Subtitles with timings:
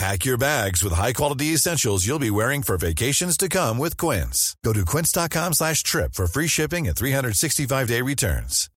[0.00, 4.56] Pack your bags with high-quality essentials you'll be wearing for vacations to come with Quince.
[4.64, 8.70] Go to quince.com slash trip for free shipping and 365-day returns.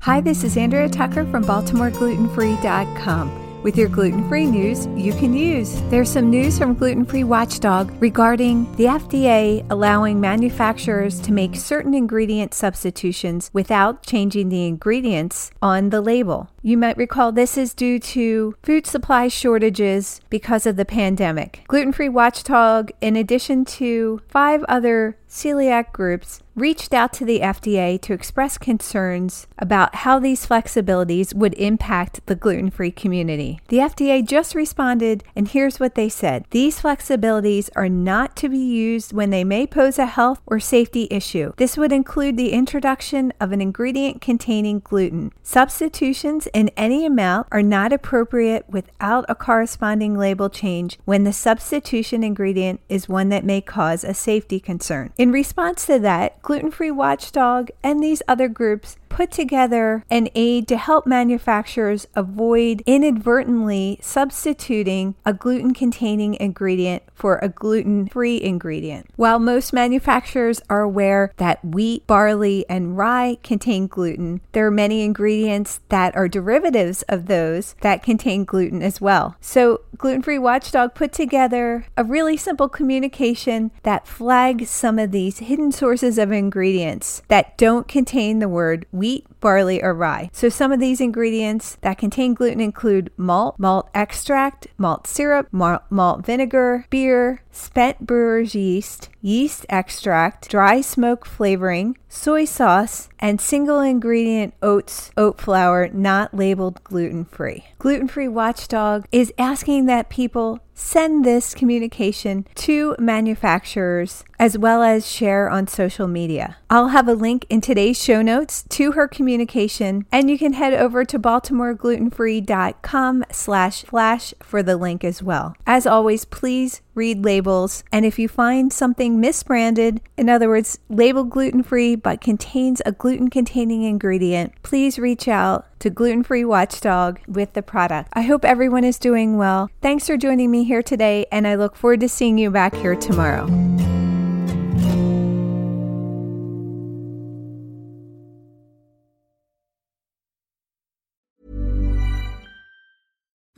[0.00, 3.47] Hi, this is Andrea Tucker from BaltimoreGlutenFree.com.
[3.62, 5.82] With your gluten free news you can use.
[5.90, 11.92] There's some news from Gluten Free Watchdog regarding the FDA allowing manufacturers to make certain
[11.92, 16.48] ingredient substitutions without changing the ingredients on the label.
[16.62, 21.62] You might recall this is due to food supply shortages because of the pandemic.
[21.66, 28.00] Gluten Free Watchdog, in addition to five other celiac groups, reached out to the FDA
[28.02, 33.60] to express concerns about how these flexibilities would impact the gluten free community.
[33.68, 38.58] The FDA just responded, and here's what they said These flexibilities are not to be
[38.58, 41.52] used when they may pose a health or safety issue.
[41.56, 45.32] This would include the introduction of an ingredient containing gluten.
[45.42, 52.24] Substitutions in any amount are not appropriate without a corresponding label change when the substitution
[52.24, 55.12] ingredient is one that may cause a safety concern.
[55.16, 60.68] In response to that, Gluten Free Watchdog and these other groups put together an aid
[60.68, 69.06] to help manufacturers avoid inadvertently substituting a gluten containing ingredient for a gluten free ingredient.
[69.16, 75.02] While most manufacturers are aware that wheat, barley, and rye contain gluten, there are many
[75.02, 79.36] ingredients that are derivatives of those that contain gluten as well.
[79.40, 85.38] So, Gluten Free Watchdog put together a really simple communication that flags some of these
[85.38, 90.30] hidden sources of ingredients that don't contain the word wheat, barley, or rye.
[90.32, 95.82] So some of these ingredients that contain gluten include malt, malt extract, malt syrup, malt,
[95.90, 103.80] malt vinegar, beer, spent brewer's yeast, yeast extract, dry smoke flavoring, soy sauce, and single
[103.80, 107.64] ingredient oats, oat flour not labeled gluten free.
[107.78, 115.10] Gluten Free Watchdog is asking that people send this communication to manufacturers as well as
[115.10, 116.56] share on social media.
[116.70, 120.72] I'll have a link in today's show notes to her communication, and you can head
[120.72, 125.54] over to baltimoreglutenfree.com slash flash for the link as well.
[125.66, 131.28] As always, please read labels, and if you find something misbranded, in other words, labeled
[131.28, 137.62] gluten-free but contains a gluten-containing ingredient, please reach out to Gluten Free Watchdog with the
[137.62, 138.08] product.
[138.14, 139.68] I hope everyone is doing well.
[139.82, 142.96] Thanks for joining me here today, and I look forward to seeing you back here
[142.96, 143.46] tomorrow.